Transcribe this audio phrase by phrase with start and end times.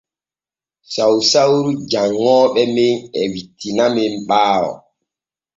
[0.93, 4.71] Sausauru janŋooɓe men e wittinamen ɓaawo.